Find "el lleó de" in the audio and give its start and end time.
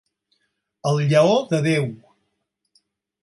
0.91-1.59